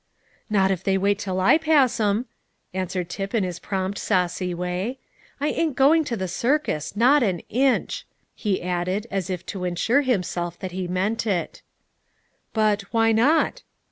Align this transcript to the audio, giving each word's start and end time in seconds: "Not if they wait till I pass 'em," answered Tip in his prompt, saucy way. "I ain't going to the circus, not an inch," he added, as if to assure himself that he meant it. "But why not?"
"Not 0.49 0.71
if 0.71 0.83
they 0.83 0.97
wait 0.97 1.19
till 1.19 1.39
I 1.39 1.59
pass 1.59 1.99
'em," 1.99 2.25
answered 2.73 3.07
Tip 3.07 3.35
in 3.35 3.43
his 3.43 3.59
prompt, 3.59 3.99
saucy 3.99 4.51
way. 4.51 4.97
"I 5.39 5.49
ain't 5.49 5.75
going 5.75 6.03
to 6.05 6.17
the 6.17 6.27
circus, 6.27 6.95
not 6.95 7.21
an 7.21 7.41
inch," 7.49 8.07
he 8.33 8.63
added, 8.63 9.05
as 9.11 9.29
if 9.29 9.45
to 9.45 9.63
assure 9.63 10.01
himself 10.01 10.57
that 10.57 10.71
he 10.71 10.87
meant 10.87 11.27
it. 11.27 11.61
"But 12.51 12.81
why 12.91 13.11
not?" 13.11 13.61